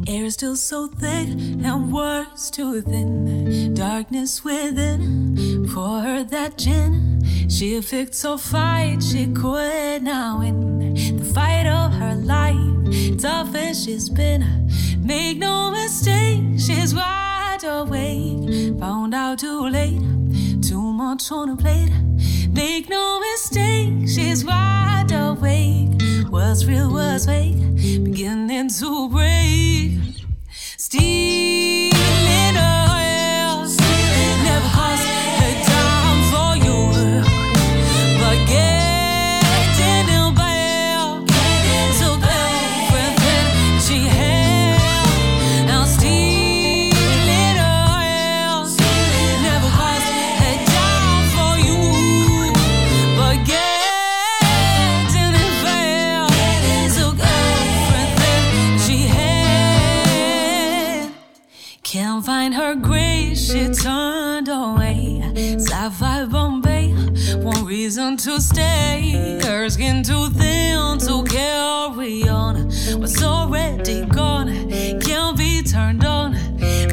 [0.07, 3.74] Air is still so thick and words too thin.
[3.74, 5.66] Darkness within.
[5.72, 7.22] Pour her that gin.
[7.48, 13.18] She a so fight she quit now in The fight of her life.
[13.18, 14.68] Tough as she's been.
[15.03, 18.78] Make no mistake, she's wide awake.
[18.80, 20.01] Found out too late.
[20.62, 21.92] Too much on her plate.
[22.51, 25.99] Make no mistake, she's wide awake.
[26.31, 27.57] What's real, what's fake,
[28.05, 29.99] beginning to break.
[30.76, 32.80] Stealing up.
[70.03, 72.66] too thin to carry on.
[73.01, 74.48] What's already gone
[75.01, 76.32] can't be turned on.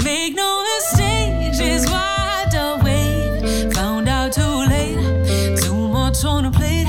[0.04, 3.74] Make no mistake, she's wide awake.
[3.74, 6.88] Found out too late, too much on a plate.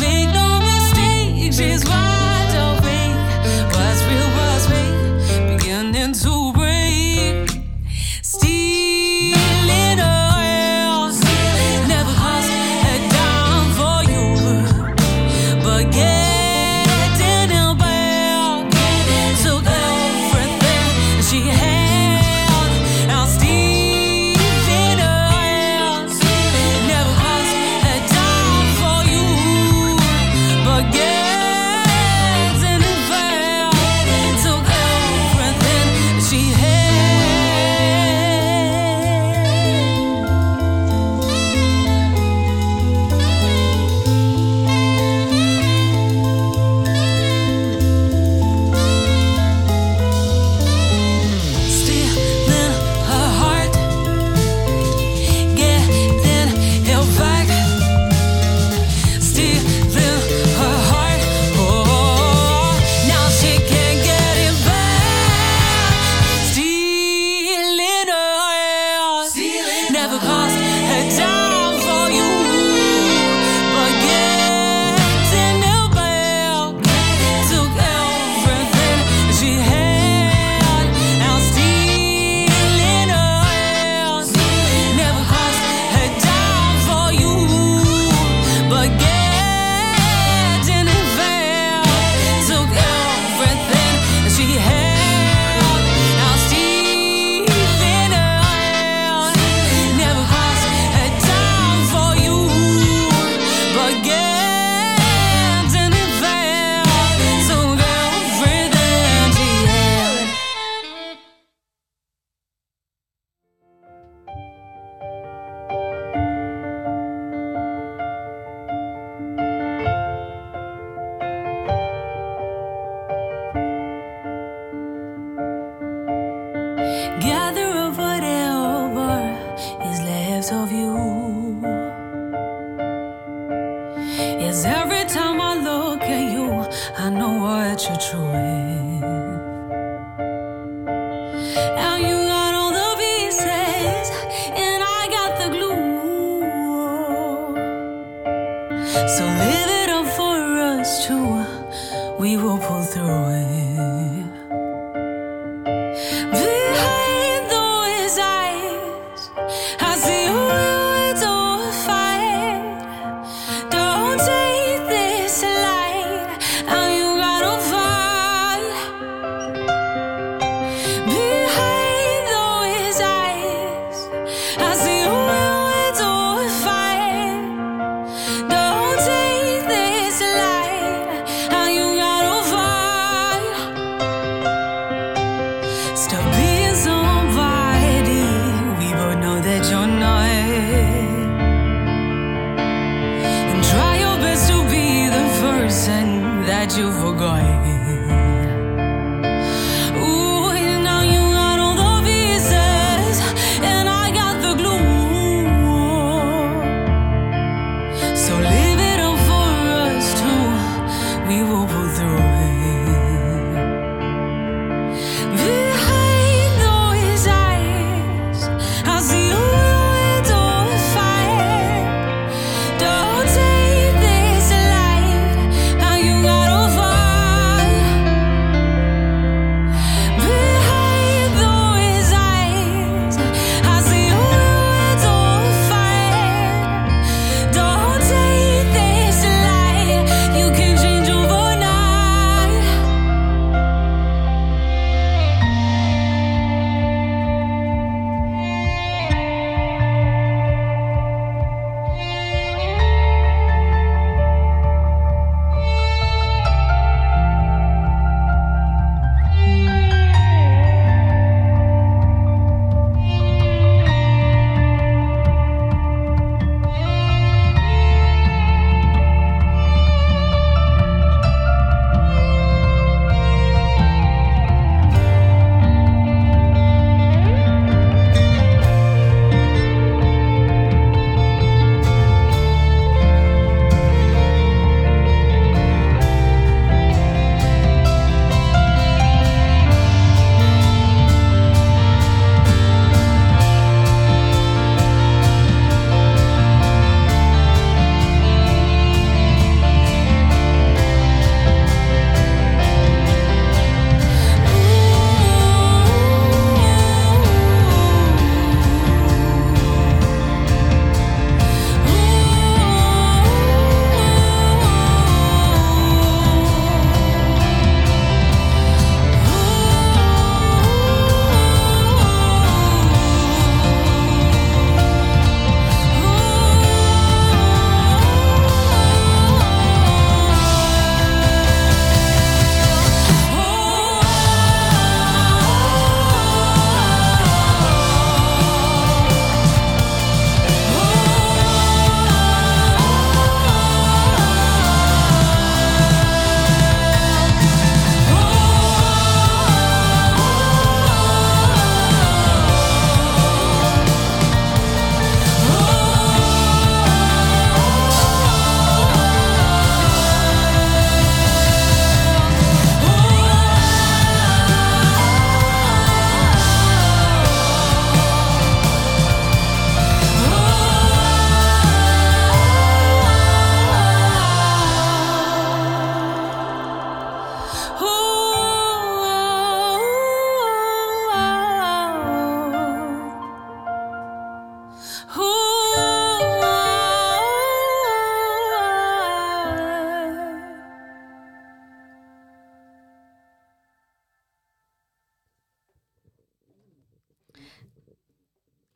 [0.00, 3.16] Make no mistake, she's wide awake.
[3.72, 7.50] What's real, what's fake, beginning to break.
[8.22, 9.05] Steve.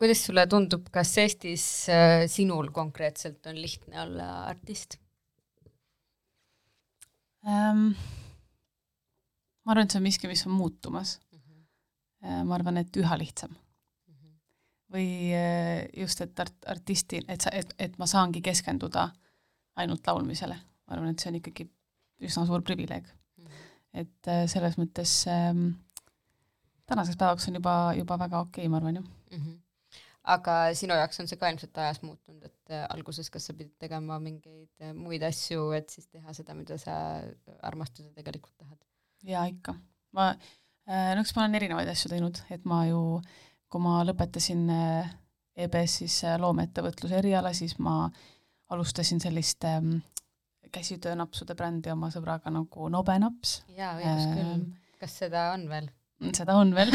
[0.01, 4.97] Kuidas sulle tundub, kas Eestis äh, sinul konkreetselt on lihtne olla artist
[7.45, 7.91] ähm,?
[9.61, 11.43] ma arvan, et see on miski, mis on muutumas mm.
[11.43, 12.49] -hmm.
[12.49, 14.15] ma arvan, et üha lihtsam mm.
[14.15, 14.33] -hmm.
[14.97, 19.11] või äh, just, et art-, artisti, et sa, et, et ma saangi keskenduda
[19.77, 21.69] ainult laulmisele, ma arvan, et see on ikkagi
[22.25, 23.45] üsna suur privileeg mm.
[23.45, 23.73] -hmm.
[24.01, 25.73] et selles mõttes ähm,
[26.87, 29.45] tänaseks päevaks on juba, juba väga okei okay,, ma arvan, jah mm.
[29.45, 29.59] -hmm
[30.35, 33.77] aga sinu jaoks on see ka ilmselt ajas muutunud, et äh, alguses kas sa pidid
[33.81, 36.95] tegema mingeid äh, muid asju, et siis teha seda, mida sa
[37.67, 38.79] armastad ja tegelikult tahad?
[39.27, 39.77] jaa, ikka.
[40.17, 40.33] ma,
[40.89, 43.03] äh, no eks ma olen erinevaid asju teinud, et ma ju,
[43.71, 44.67] kui ma lõpetasin
[45.61, 48.05] EBS-is loomeettevõtluse eriala, siis ma
[48.71, 49.99] alustasin sellist ähm,
[50.73, 53.61] käsitöönapsude brändi oma sõbraga nagu Nobenaps.
[53.77, 54.99] jaa, õigus ähm, küll.
[55.01, 55.91] kas seda on veel?
[56.37, 56.93] Seda on veel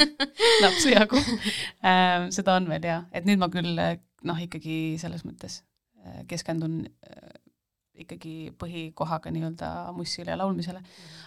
[0.62, 2.30] napsu jagu ähm,.
[2.34, 3.74] seda on veel jaa, et nüüd ma küll
[4.26, 5.60] noh, ikkagi selles mõttes
[6.04, 7.32] äh, keskendun äh,
[8.04, 10.80] ikkagi põhikohaga nii-öelda mussile ja laulmisele,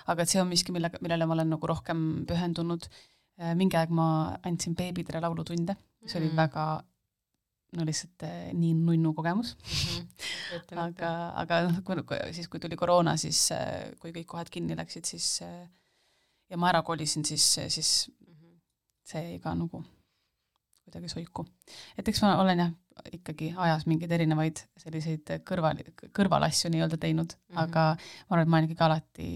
[0.09, 2.87] aga et see on miski, millega, millele ma olen nagu rohkem pühendunud.
[3.41, 4.07] Äh, mingi aeg ma
[4.45, 6.39] andsin beebidele laulutunde, mis oli mm.
[6.41, 6.65] väga
[7.73, 10.09] no lihtsalt nii nunnu kogemus mm.
[10.53, 10.81] -hmm.
[10.83, 13.47] aga, aga noh, siis kui tuli koroona, siis
[14.01, 15.63] kui kõik kohad kinni läksid, siis äh,
[16.49, 17.91] ja ma ära kolisin, siis, siis
[18.27, 18.57] mhm.
[19.07, 19.83] see jäi ka nagu
[20.83, 21.45] kuidagi soiku.
[21.97, 22.73] et eks ma olen jah,
[23.15, 25.79] ikkagi ajas mingeid erinevaid selliseid kõrval,
[26.13, 27.63] kõrvalasju nii-öelda teinud mm, -hmm.
[27.63, 29.29] aga ma arvan, et ma olen ikkagi alati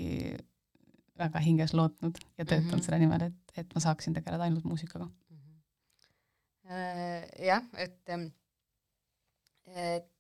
[1.18, 2.86] väga hinges lootnud ja töötanud mm -hmm.
[2.86, 5.40] selle nimel, et, et ma saaksin tegeleda ainult muusikaga mm.
[6.68, 7.46] -hmm.
[7.46, 7.98] jah, et,
[9.68, 10.14] et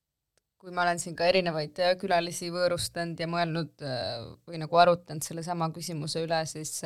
[0.68, 5.24] kui ma olen siin ka erinevaid äh, külalisi võõrustanud ja mõelnud äh, või nagu arutanud
[5.24, 6.82] sellesama küsimuse üle, siis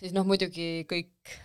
[0.00, 1.36] siis noh, muidugi kõik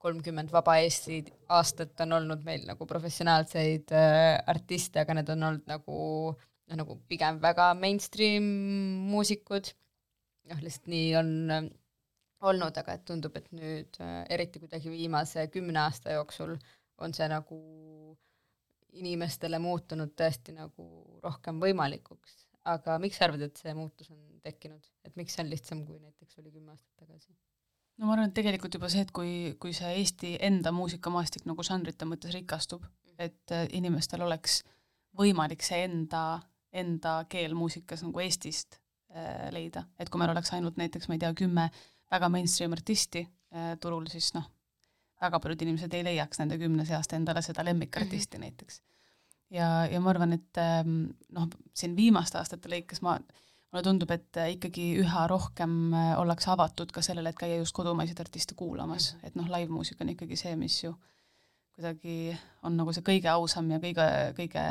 [0.00, 1.20] kolmkümmend Vaba Eesti
[1.52, 5.98] aastat on olnud meil nagu professionaalseid äh, artiste, aga need on olnud nagu
[6.32, 8.46] noh, nagu pigem väga mainstream
[9.10, 9.72] muusikud,
[10.50, 11.68] noh lihtsalt nii on äh,
[12.48, 16.56] olnud, aga et tundub, et nüüd äh, eriti kuidagi viimase kümne aasta jooksul
[17.00, 17.60] on see nagu
[18.98, 20.86] inimestele muutunud tõesti nagu
[21.22, 25.52] rohkem võimalikuks, aga miks sa arvad, et see muutus on tekkinud, et miks see on
[25.52, 27.32] lihtsam, kui näiteks oli kümme aastat tagasi?
[28.00, 31.64] no ma arvan, et tegelikult juba see, et kui, kui see Eesti enda muusikamaastik nagu
[31.66, 32.86] žanrite mõttes rikastub,
[33.20, 34.62] et äh, inimestel oleks
[35.18, 36.40] võimalik see enda,
[36.72, 38.78] enda keel muusikas nagu Eestist
[39.12, 41.68] äh, leida, et kui meil oleks ainult näiteks, ma ei tea, kümme
[42.10, 44.48] väga mainstream artisti äh, turul, siis noh,
[45.20, 48.46] väga paljud inimesed ei leiaks nende kümne seast endale seda lemmikartisti mm -hmm.
[48.46, 48.82] näiteks.
[49.50, 53.18] ja, ja ma arvan, et ähm, noh, siin viimaste aastate lõikes ma,
[53.72, 57.74] mulle tundub, et äh, ikkagi üha rohkem äh, ollakse avatud ka sellele, et käia just
[57.74, 59.26] kodumaiseid artiste kuulamas, mhm.
[59.26, 60.94] et noh, live-muusika on ikkagi see, mis ju
[61.80, 64.06] kuidagi on nagu see kõige ausam ja kõige,
[64.36, 64.64] kõige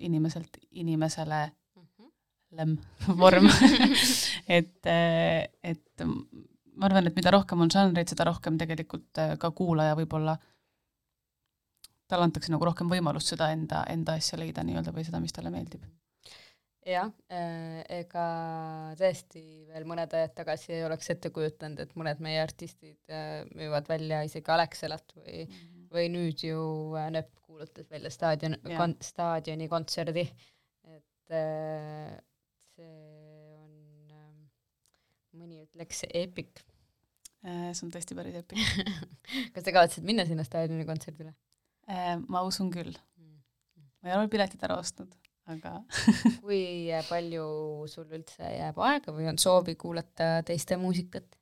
[0.00, 1.40] inimeselt inimesele
[1.76, 2.10] mm -hmm.
[2.56, 2.78] lem
[3.18, 3.50] vorm
[4.58, 6.06] et, äh, et
[6.78, 10.36] ma arvan, et mida rohkem on žanreid, seda rohkem tegelikult äh, ka kuulaja võib-olla,
[12.10, 15.52] talle antakse nagu rohkem võimalust seda enda, enda asja leida nii-öelda või seda, mis talle
[15.54, 15.84] meeldib.
[16.84, 18.24] jah, äh, ega
[19.00, 23.88] tõesti veel mõned ajad tagasi ei oleks ette kujutanud, et mõned meie artistid äh, müüvad
[23.88, 25.88] välja isegi Alexelat või mm, -hmm.
[25.94, 26.60] või nüüd ju
[27.14, 30.28] Nööp kuulutas välja staadion, kon-, staadioni kontserdi,
[30.90, 31.34] et
[32.74, 33.13] see
[35.38, 36.62] mõni ütleks epic.
[37.44, 38.60] Äh, see on tõesti päris epic
[39.54, 41.34] kas sa kavatsed minna sinna staadioni kontserdile?
[41.90, 42.94] Äh, ma usun küll.
[44.04, 45.12] Ma ei ole piletit ära ostnud,
[45.48, 45.78] aga
[46.42, 47.46] kui palju
[47.88, 51.38] sul üldse jääb aega või on soovi kuulata teiste muusikat?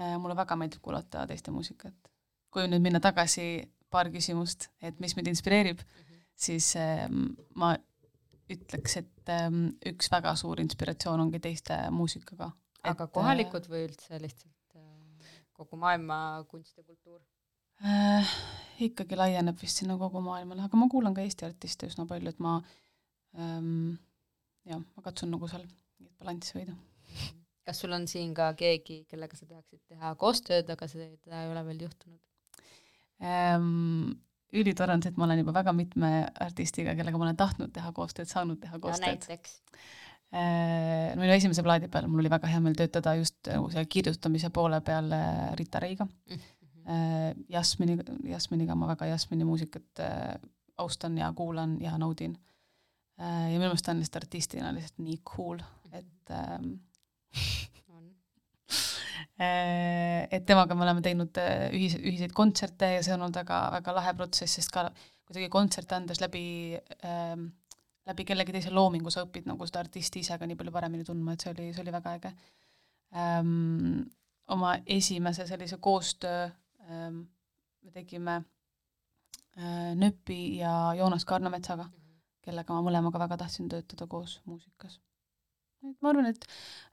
[0.00, 1.96] Äh, mulle väga meeldib kuulata teiste muusikat.
[2.50, 6.22] kui nüüd minna tagasi paar küsimust, et mis mind inspireerib mm, -hmm.
[6.34, 7.76] siis ähm, ma
[8.50, 12.50] ütleks, et ähm, üks väga suur inspiratsioon ongi teiste muusikaga.
[12.82, 16.20] Aga et, kohalikud või üldse lihtsalt äh, kogu maailma
[16.50, 17.20] kunst ja kultuur
[17.84, 18.36] äh,?
[18.86, 22.40] ikkagi laieneb vist sinna kogu maailmale, aga ma kuulan ka Eesti artiste üsna palju, et
[22.40, 22.56] ma
[23.36, 23.98] ähm,
[24.68, 26.76] jah, ma katsun nagu seal mingit balanssi hoida.
[27.66, 31.64] kas sul on siin ka keegi, kellega sa tahaksid teha koostööd, aga seda ei ole
[31.68, 32.20] veel juhtunud
[33.20, 34.18] ähm,?
[34.52, 36.10] ülitore on see, et ma olen juba väga mitme
[36.42, 39.06] artistiga, kellega ma olen tahtnud teha koostööd, saanud teha koostööd.
[39.06, 39.60] näiteks?
[40.30, 44.52] Äh, minu esimese plaadi peal mul oli väga hea meel töötada just nagu selle kirjutamise
[44.54, 46.36] poole peal äh, Rita Reiga mm.
[46.36, 47.40] -hmm.
[47.50, 47.96] Jasmini,
[48.30, 50.02] Jasminiga ma väga Jasmini muusikat
[50.78, 52.38] austan ja kuulan ja naudin.
[53.18, 55.58] ja minu meelest ta on lihtsalt artistina lihtsalt nii cool,
[55.92, 56.72] et ähm,
[60.30, 61.36] et temaga me oleme teinud
[61.72, 64.90] ühis, ühiseid kontserte ja see on olnud väga, väga lahe protsess, sest ka
[65.26, 67.50] kuidagi kontserte andes läbi ähm,
[68.08, 71.34] läbi kellegi teise loomingu sa õpid nagu seda artisti ise ka nii palju paremini tundma,
[71.34, 72.32] et see oli, see oli väga äge
[73.16, 74.08] ähm,.
[74.50, 76.48] oma esimese sellise koostöö
[76.90, 77.20] ähm,
[77.84, 78.40] me tegime
[79.56, 82.18] äh, Nööpi ja Joonas Kaarnametsaga mm, -hmm.
[82.42, 85.00] kellega ma mõlemaga väga tahtsin töötada koos muusikas.
[85.90, 86.46] et ma arvan, et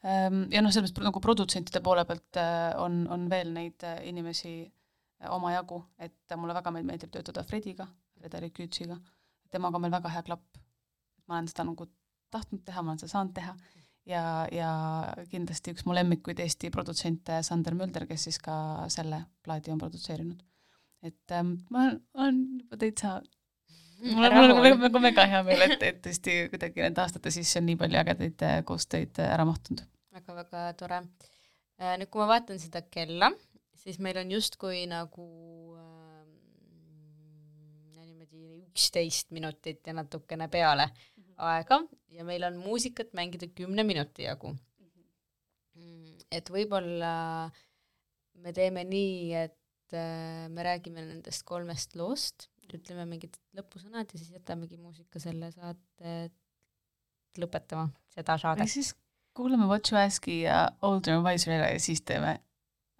[0.03, 3.99] ähm, ja noh, selles mõttes nagu produtsentide poole pealt äh, on, on veel neid äh,
[4.07, 7.87] inimesi äh, omajagu, et mulle väga meeldib töötada Frediga,
[8.19, 8.97] Frederik Küütsiga,
[9.51, 10.66] temaga on meil väga hea klapp
[11.27, 11.87] ma olen seda nagu
[12.31, 13.55] tahtnud teha, ma olen seda saanud teha
[14.07, 14.71] ja, ja
[15.31, 18.57] kindlasti üks mu lemmikuid Eesti produtsente, Sander Mölder, kes siis ka
[18.93, 20.43] selle plaadi on produtseerinud.
[21.05, 23.19] et ähm, ma olen juba täitsa
[24.01, 27.59] mul on, mul on nagu, mega hea meel, et, et tõesti kuidagi nende aastate sisse
[27.61, 30.19] on nii palju ägedaid äh, koostöid äh, ära mahtunud väga,.
[30.19, 31.03] väga-väga tore.
[31.77, 33.31] Äh, nüüd, kui ma vaatan seda kella,
[33.77, 35.27] siis meil on justkui nagu
[35.77, 36.23] äh,
[38.01, 40.89] niimoodi üksteist minutit ja natukene peale
[41.37, 41.81] aega
[42.13, 44.53] ja meil on muusikat mängida kümne minuti jagu.
[45.77, 47.13] Mm, et võib-olla
[48.41, 54.33] me teeme nii, et äh, me räägime nendest kolmest loost, ütleme mingid lõpusõnad ja siis
[54.35, 56.17] jätamegi muusika selle saate
[57.37, 58.69] lõpetama, seda saadet.
[58.71, 58.95] siis
[59.37, 62.39] kuulame What You Ask'i ja Older and Wiser ära ja siis teeme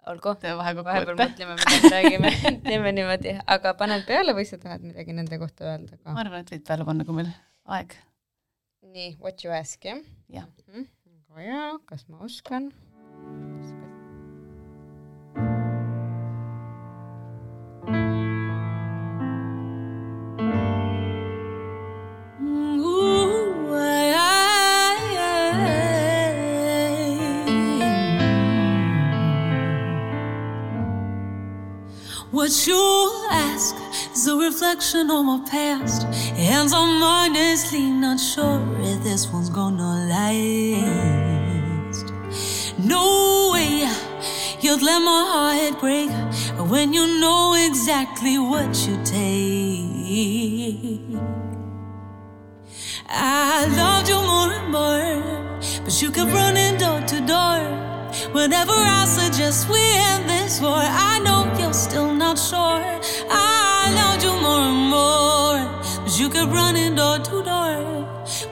[0.08, 2.32] olgu, vahepeal mõtleme, mida me räägime
[2.68, 6.14] teeme niimoodi, aga paned peale või sa tahad midagi nende kohta öelda ka?
[6.14, 7.32] ma arvan, et võid peale panna, kui meil
[7.76, 7.98] aeg
[8.82, 10.46] nii, what you ask, jah?
[10.68, 10.86] Mhm.
[11.06, 12.72] jah väga hea, kas ma oskan?
[34.68, 36.02] Reflection on my past.
[36.74, 42.04] On mine, honestly, not sure if this one's gonna last.
[42.78, 43.88] No way
[44.60, 46.10] you'd let my heart break
[46.70, 49.86] when you know exactly what you take.
[53.08, 55.22] I loved you more and more,
[55.84, 57.60] but you kept running door to door.
[58.32, 62.84] Whenever I suggest we end this war, I know you're still not sure.
[63.30, 63.47] I
[64.98, 65.60] more,
[66.04, 67.78] but you kept running door to door.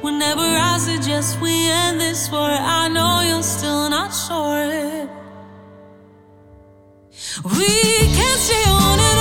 [0.06, 5.08] Whenever I suggest we end this war, I know you're still not sure.
[7.58, 7.70] We
[8.16, 9.15] can't stay on and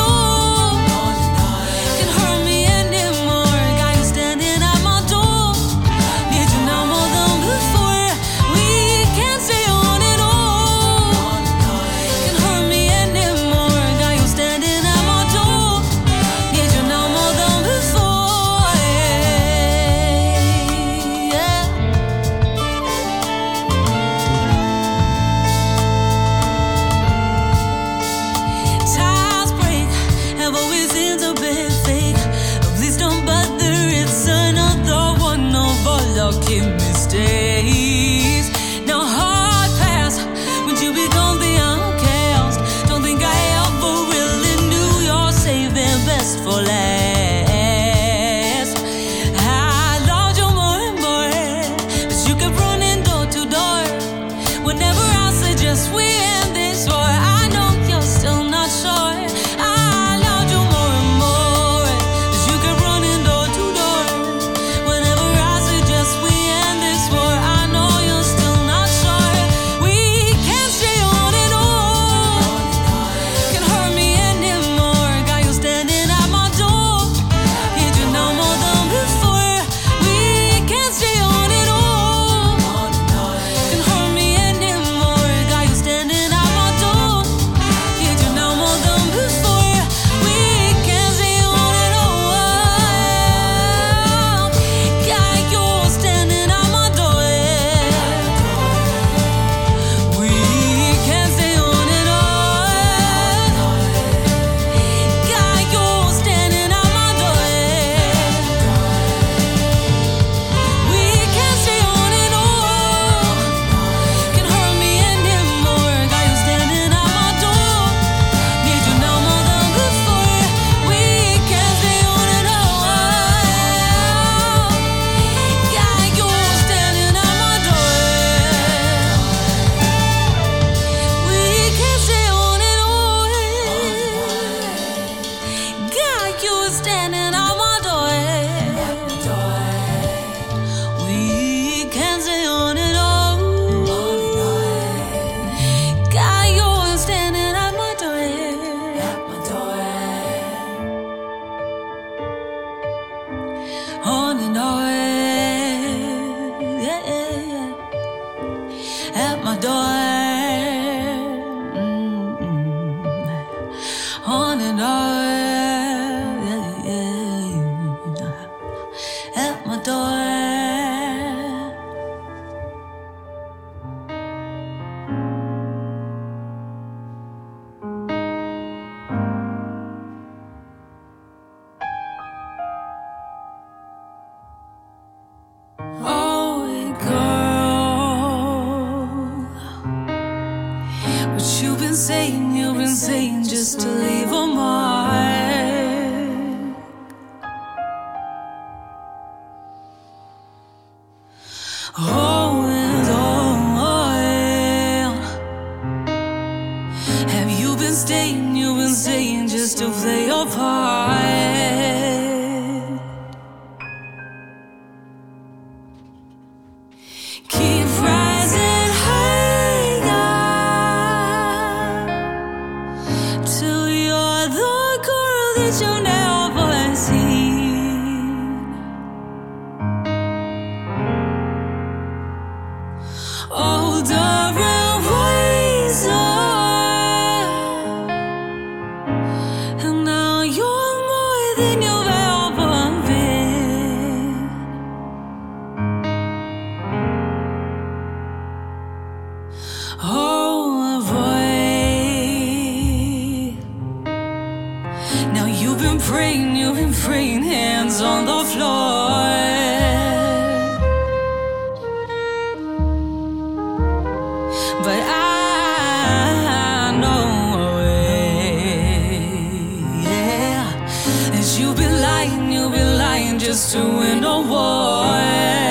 [271.59, 275.64] you've been lying, you've been lying just to win a war.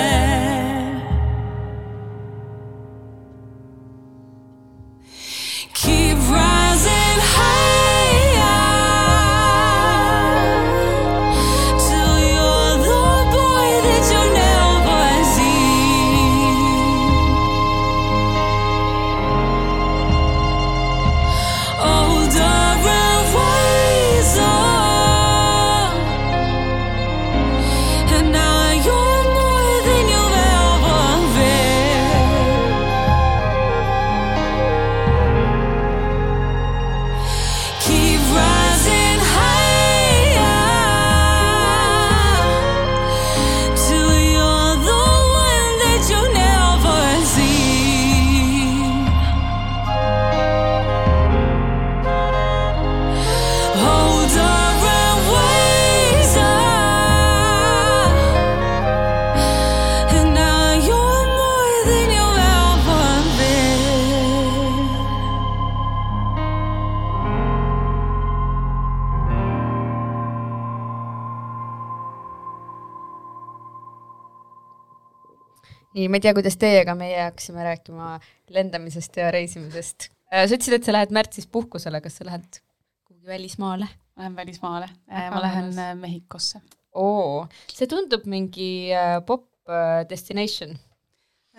[76.14, 78.12] Ma ei tea, kuidas teie, aga meie hakkasime rääkima
[78.54, 80.12] lendamisest ja reisimisest.
[80.30, 82.60] sa ütlesid, et sa lähed märtsis puhkusele, kas sa lähed
[83.02, 83.88] kuhugi välismaale?
[84.14, 86.60] ma lähen välismaale, Väga ma lähen äh, Mehhikosse.
[86.94, 90.76] oo, see tundub mingi äh, pop äh, destination.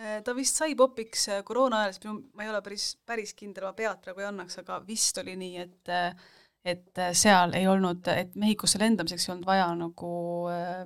[0.00, 3.68] Äh, ta vist sai popiks äh, koroona ajal, sest ma ei ole päris, päris kindel,
[3.68, 6.32] ma pead praegu ei annaks, aga vist oli nii, et äh,
[6.66, 10.12] et äh, seal ei olnud, et Mehhikosse lendamiseks ei olnud vaja nagu
[10.50, 10.80] äh,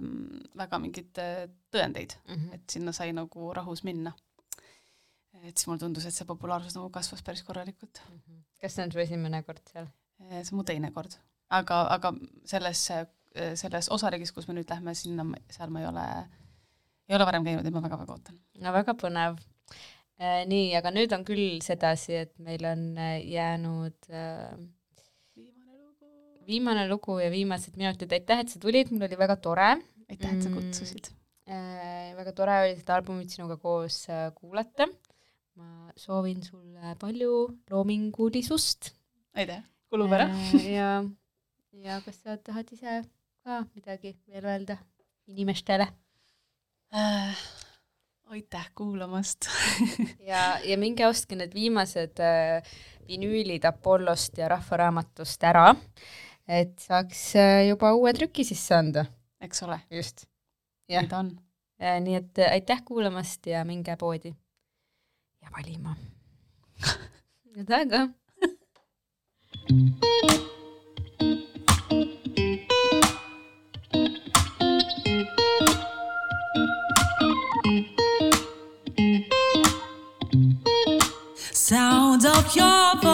[0.61, 2.17] väga mingeid äh, tõendeid,
[2.57, 4.13] et sinna sai nagu rahus minna.
[5.41, 8.03] et siis mulle tundus, et see populaarsus nagu kasvas päris korralikult.
[8.61, 9.89] kas see on su esimene kord seal?
[10.27, 11.17] Äh, see on mu teine kord,
[11.49, 12.13] aga, aga
[12.51, 12.83] selles,
[13.63, 15.25] selles osariigis, kus me nüüd lähme, sinna,
[15.55, 16.05] seal ma ei ole,
[17.09, 18.43] ei ole varem käinud ja ma väga-väga ootan.
[18.61, 19.41] no väga põnev.
[20.51, 22.85] nii, aga nüüd on küll sedasi, et meil on
[23.25, 24.53] jäänud äh,
[26.51, 29.71] viimane lugu ja viimased minutid, aitäh, et sa tulid, mul oli väga tore
[30.11, 30.55] aitäh, et sa Mm.
[30.55, 31.11] kutsusid.
[31.49, 32.17] äh,.
[32.17, 34.87] väga tore oli seda albumit sinuga koos äh, kuulata.
[35.57, 37.33] ma soovin sulle palju
[37.71, 38.93] loomingulisust.
[39.35, 40.29] aitäh, kulub ära.
[40.79, 41.05] ja,
[41.73, 43.03] ja kas sa tahad ise
[43.45, 44.77] ka midagi veel öelda
[45.29, 45.87] inimestele?
[46.95, 47.37] äh,.
[48.31, 49.49] aitäh kuulamast
[50.31, 52.63] ja, ja minge ostke need viimased äh,
[53.09, 55.75] vinüülid Apollost ja Rahvaraamatust ära,
[56.51, 59.07] et saaks äh, juba uue trüki sisse anda.
[59.41, 60.27] eks ole, just.
[60.91, 61.35] jah nii, ta on.
[62.07, 64.35] nii et äh, aitäh kuulamast ja minge poodi
[65.43, 65.97] ja valima.
[67.55, 68.09] nüüd aga.
[81.71, 83.10] Sound of your voice,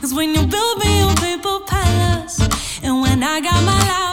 [0.00, 2.40] Cause when you build me a paper palace,
[2.82, 4.07] and when I got my life